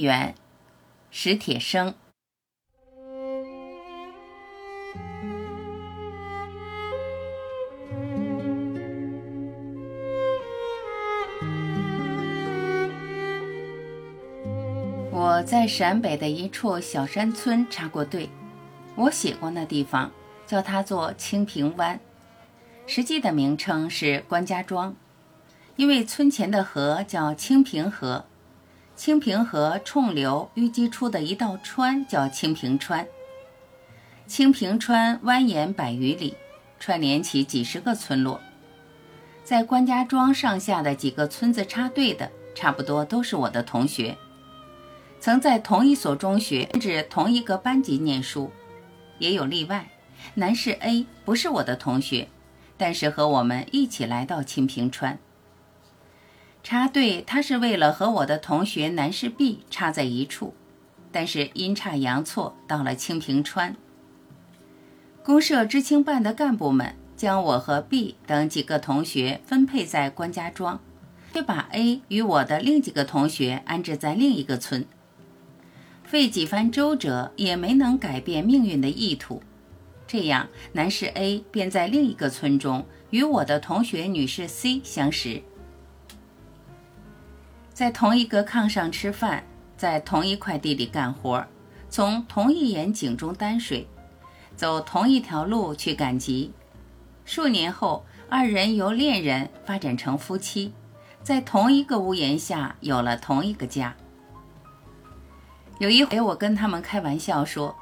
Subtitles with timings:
[0.00, 0.34] 元，
[1.10, 1.94] 史铁生。
[15.12, 18.28] 我在陕北的一处小山村插过队，
[18.94, 20.10] 我写过那地方，
[20.46, 22.00] 叫它做清平湾，
[22.86, 24.96] 实际的名称是关家庄，
[25.76, 28.24] 因为村前的河叫清平河，
[29.00, 33.06] 清平河冲流淤积出的一道川叫清平川，
[34.26, 36.34] 清平川蜿蜒百余里，
[36.78, 38.38] 串联起几十个村落，
[39.42, 44.18] 在关家庄上下的几个村子插队的，差不多都是我的同学。
[45.18, 48.50] 曾在同一所中学甚至同一个班级念书，
[49.18, 49.88] 也有例外。
[50.34, 52.28] 男士 A 不是我的同学，
[52.76, 55.18] 但是和我们一起来到清平川
[56.62, 57.22] 插队。
[57.26, 60.54] 他是为了和我的同学男士 B 插在一处，
[61.12, 63.76] 但是阴差阳错到了清平川。
[65.22, 70.80] 公社知青办的干部们将我和 B 等几个同学分配在关家庄，
[71.32, 74.86] 却把 A 与我的另几个同学安置在另一个村。
[76.02, 79.42] 费几番周折，也没能改变命运的意图。
[80.08, 85.40] 这样，男士 A 便在另一个村中与我的同学女士 C 相识，
[87.80, 89.42] 在同一个炕上吃饭，
[89.74, 91.46] 在同一块地里干活，
[91.88, 93.88] 从同一眼井中担水，
[94.54, 96.52] 走同一条路去赶集。
[97.24, 100.74] 数年后，二人由恋人发展成夫妻，
[101.22, 103.96] 在同一个屋檐下有了同一个家。
[105.78, 107.74] 有一回，我跟他们开玩笑说：“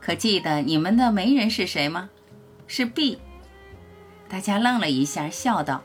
[0.00, 2.08] 可记得你们的媒人是谁吗？
[2.66, 3.18] 是 B。”
[4.26, 5.82] 大家愣了一下，笑道：“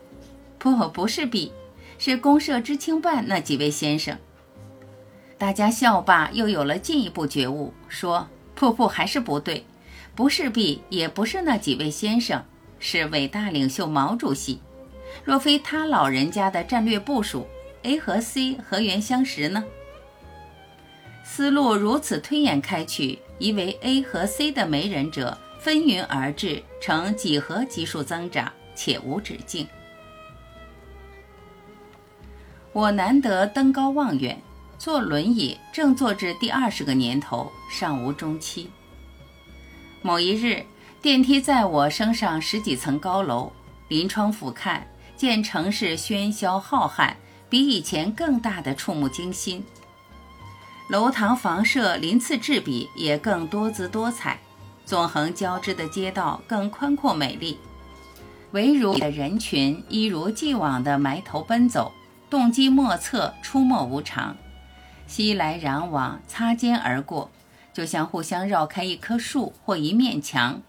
[0.58, 1.52] 不，不是 B，
[1.98, 4.18] 是公社知青办那几位先生。”
[5.38, 9.66] 大家笑罢，又有了进一步觉悟，说：“瀑布，还是不对，
[10.16, 12.44] 不是 B，也不是那几位先生，
[12.80, 14.60] 是伟大领袖毛主席。
[15.24, 17.46] 若非他老人家的战略部署
[17.84, 19.64] ，A 和 C 何缘相识呢？”
[21.24, 29.68] 思路如此推演开去，以为 A 和 C 的媒人者纷纭而至，呈几何级数增长，且无止境。
[32.78, 34.40] 我难得登高望远，
[34.78, 38.70] 坐轮椅正坐至第二十个年头，尚无中期。
[40.04, 40.64] 某一日，
[41.02, 43.52] 电梯载我升上十几层高楼，
[43.88, 44.82] 临窗俯瞰，
[45.16, 47.16] 见城市喧嚣浩瀚，
[47.50, 49.66] 比以前更大的触目惊心。
[50.88, 54.38] 楼堂房舍鳞次栉比，也更多姿多彩；
[54.86, 57.58] 纵横交织的街道更宽阔美丽。
[58.52, 61.92] 唯如的人群一如既往地埋头奔走，
[62.30, 64.36] 动机莫测，出没无常，
[65.08, 67.32] 熙来攘往，擦肩而过，
[67.72, 70.62] 就像互相绕开一棵树或一面墙。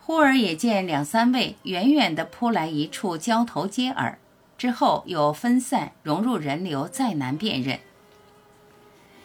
[0.00, 4.18] 忽而也见两三位远远地扑来一处交头接耳，
[4.56, 7.80] 之后又分散融入人流，再难辨认。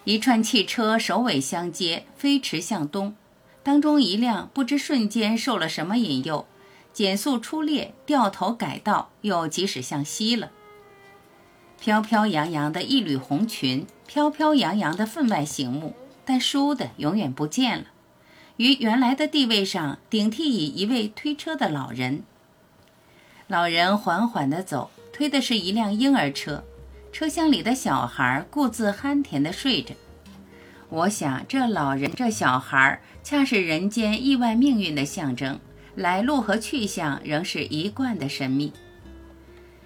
[0.06, 3.16] 一串汽车首尾相接，飞驰向东，
[3.62, 6.48] 当中一辆不知瞬间受了什么引诱，
[6.94, 10.52] 减速出列，掉头改道，又即驶向西了。
[11.80, 17.86] 飘飘扬扬的一缕红裙，飘飘扬扬的分外醒目，但倏的永远不见了。
[18.58, 22.24] 于原来的地位上顶替以一位推车的老人。
[23.48, 26.64] 老人缓缓地走，推的是一辆婴儿车。
[27.12, 29.96] 车厢里的小孩故自酣甜地睡着。
[30.90, 35.60] 我想，这老人、这小孩，恰是人间意外命运的象征，
[35.96, 38.72] 来路和去向仍是一贯的神秘。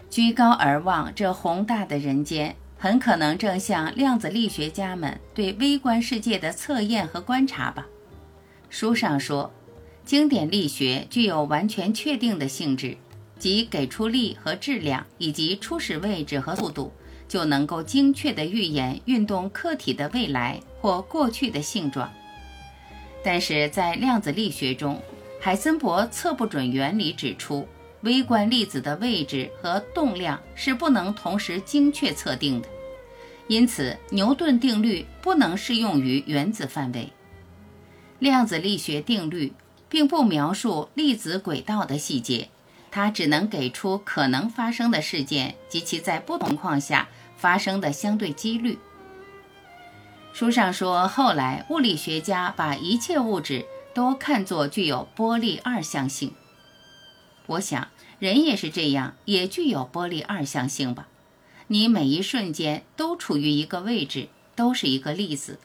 [0.10, 7.86] 居高而望，这宏大的人间，很可能正像量子力学家们对微观世界的测验和观察吧。
[8.70, 9.52] 书上说，
[10.06, 12.98] 经典力学具有完全确定的性质，
[13.38, 16.92] 即给出力和质量，以及初始位置和速度。
[17.28, 22.08] 就能够精确地预言运动客体的未来或过去的性状，
[23.24, 25.02] 但是在量子力学中，
[25.46, 27.68] 海森伯测不准原理指出，
[28.02, 32.68] 微观粒子的位置和动量是不能同时精确测定的，
[33.48, 37.14] 因此牛顿定律不能适用于原子范围。
[38.18, 39.54] 量子力学定律
[39.88, 42.50] 并不描述粒子轨道的细节。
[42.90, 47.08] 它只能给出可能发生的事件及其在不同情况下
[47.38, 48.80] 发生的相对几率。
[50.34, 53.64] 书上说，后来物理学家把一切物质
[53.96, 56.34] 都看作具有波粒二象性。
[57.46, 57.88] 我想，
[58.20, 61.08] 人也是这样，也具有波粒二象性吧？
[61.68, 65.60] 你每一瞬间都处于一个位置，都是一个粒子，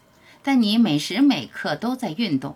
[0.44, 2.54] 但你每时每刻都在运动。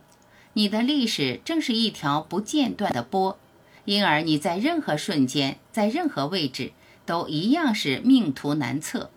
[0.53, 3.37] 你的历史正是一条不间断的波，
[3.85, 6.71] 因而你在任何瞬间，在任何位置，
[7.05, 9.11] 都一样是命途难测。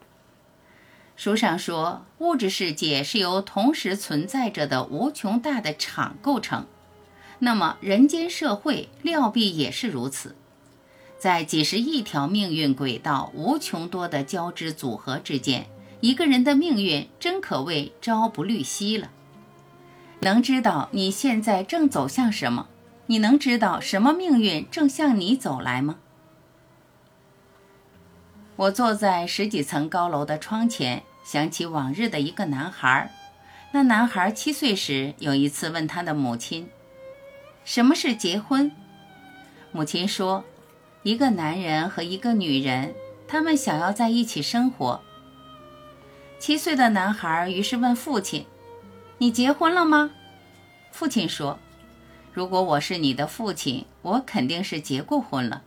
[1.18, 6.68] 书上说，物质世界是由同时存在着的无穷大的场构成，
[7.40, 10.36] 那么人间社会料必也是如此。
[11.18, 15.66] 在几十亿条命运轨道无穷多的交织组合之间，
[16.02, 19.10] 一个人的命运真可谓朝不虑夕了。
[20.19, 22.68] 能知道你现在正走向什么？
[23.08, 25.96] 你能知道什么命运正向你走来吗？
[28.57, 33.12] 我坐在十几层高楼的窗前，想起往日的一个男孩。
[33.71, 36.68] 那男孩七岁时，有一次问他的母亲
[37.63, 38.71] ：“什么是结婚？”
[39.71, 40.44] 母亲说
[41.04, 42.95] ：“一个男人和一个女人，
[43.27, 45.00] 他们想要在一起生活。”
[46.39, 48.45] 七岁的男孩于是问父亲。
[49.19, 50.09] 你结婚了吗？
[50.92, 51.59] 父亲说
[52.33, 55.62] ：“如果我是你的父亲，我肯定是结过婚了。”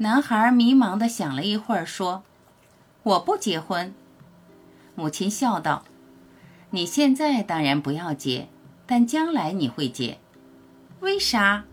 [0.00, 2.22] 男孩迷茫地想了一会儿，说
[3.02, 3.92] ：“我不结婚。”
[4.94, 5.84] 母亲笑道
[6.70, 8.48] ：“你现在当然不要结，
[8.86, 10.18] 但将来你会结。
[11.00, 11.64] 为啥？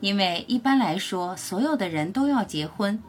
[0.00, 3.02] 因为一般来说，所有的人都要结婚。”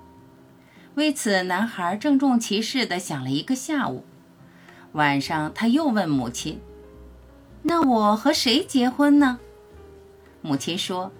[0.95, 4.03] 为此，男孩郑重其事地想了一个下午。
[4.91, 6.59] 晚上，他又问母亲。
[7.62, 9.39] 那我和谁结婚呢？
[10.41, 11.12] 母亲说：“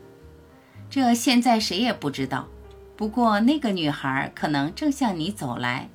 [0.89, 2.48] 这现在谁也不知道。
[2.97, 5.88] 不过那个女孩可能正向你走来。”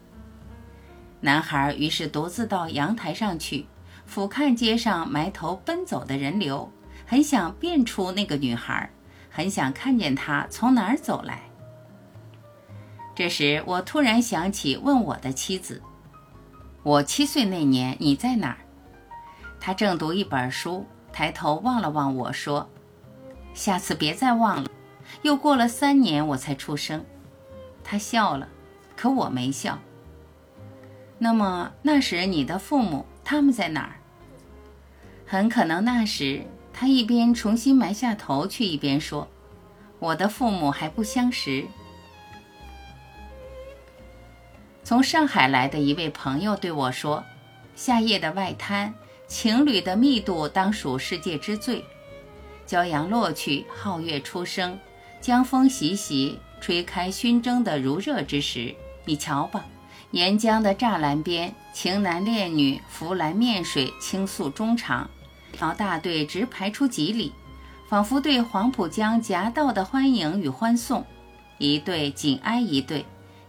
[1.20, 3.66] 男孩于是独自到阳台上去，
[4.06, 6.72] 俯瞰街上埋头奔走的人流，
[7.06, 8.90] 很想辨出那个女孩，
[9.30, 11.42] 很想看见她从哪儿走来。
[13.14, 15.82] 这时，我突然想起问我的妻子
[16.82, 18.58] ：“我七岁那年你在哪儿？”
[19.60, 22.68] 他正读一本书，抬头望了望我说
[23.54, 24.68] ：“下次别再忘了。”
[25.20, 27.04] 又过了三年，我才出生。
[27.84, 28.48] 他笑了，
[28.96, 29.78] 可我没笑。
[31.18, 33.96] 那么那时你的父母他们在哪儿？
[35.26, 39.28] 很可能那时他一边重新埋下头去，一边说
[40.00, 41.64] ：“我的父母还不相识。”
[44.82, 47.22] 从上海来的一位朋友对我说
[47.76, 48.92] ：“夏夜的外滩。”
[49.28, 51.82] 情侣的密度当属世界之最。
[52.66, 54.78] 骄阳落去，皓月初升，
[55.22, 58.74] 江风习习，吹开熏蒸的如热之时，
[59.04, 59.64] 你瞧吧，
[60.10, 65.08] 沿江的栅栏边，情男恋女浮来面水，倾诉衷肠，
[65.52, 67.30] 条大队直排出几里，
[67.88, 71.06] 仿佛对黄浦江夹道的欢迎与欢送，
[71.58, 73.04] 一对紧挨一对，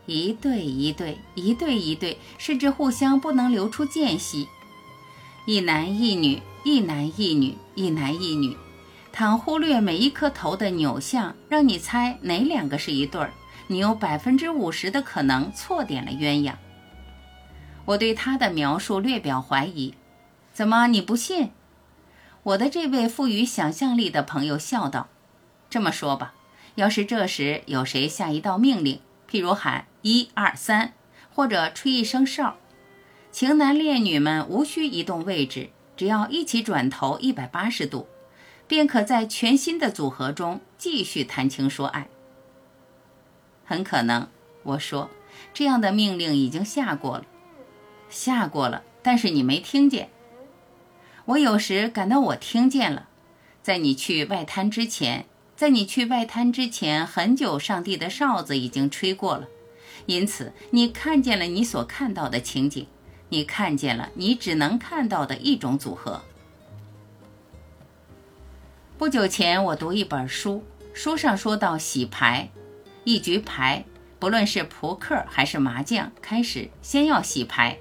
[0.06, 4.48] 一对一对，一对一对，甚至互相不能留出间隙。
[5.48, 8.56] 一男一女，一男一女，一男一女。
[9.16, 13.32] 倘忽略每一颗头的扭向，让你猜哪两个是一对儿，
[13.68, 16.56] 你有百分之五十的可能错点了鸳鸯。
[17.86, 19.94] 我对他的描述略表怀疑，
[20.52, 21.52] 怎么你不信？
[22.42, 25.10] 我的这位富于想象力的朋友笑道
[25.70, 26.34] ：“这么说吧，
[26.74, 29.00] 要是这时有谁下一道命令，
[29.30, 30.94] 譬如喊一二三，
[31.32, 32.58] 或者吹一声哨。”
[33.32, 38.08] 情男恋女们无需移动位置，只要一起转头一百八十度，
[38.74, 42.08] 便可在全新的组合中继续谈情说爱。
[43.64, 44.28] 很可能，
[44.64, 45.12] 我说
[45.54, 47.26] 这样的命令已经下过了，
[48.10, 50.10] 下过了，但是你没听见。
[51.26, 53.10] 我有时感到我听见了，
[53.62, 59.48] 在你去外滩之前，在你去外滩之前很久，上帝的哨子已经吹过了，
[60.08, 62.88] 因此你看见了你所看到的情景。
[63.30, 66.24] 你看见了你只能看到的一种组合。
[69.04, 72.50] 不久前，我读一本书，书上说到洗牌，
[73.04, 73.84] 一局牌，
[74.18, 77.78] 不论是扑克还是麻将，开始先要洗牌。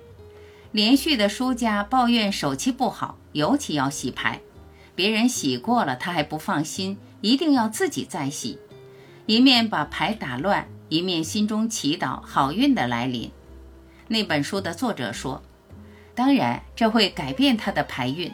[0.73, 4.41] 连续的输家抱怨手气不好，尤其要洗牌，
[4.97, 8.59] 别人洗过了他还不放心，一定要自己再洗，
[9.27, 13.31] 一面把牌打乱，一面心中祈祷好运的来临。
[14.09, 15.41] 那本书的作者说
[16.17, 18.33] ：“当然，这会改变他的牌运，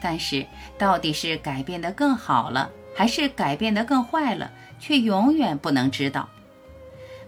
[0.00, 0.46] 但是
[0.78, 6.28] 到底是改变得更好了，还是改变得更坏了，却永远不能知道。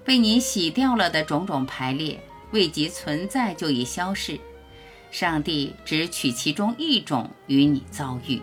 [0.04, 4.40] 被你洗掉了的种种排列，未及存在就已消逝。
[5.10, 8.40] 上帝只取其中一种与你遭遇。”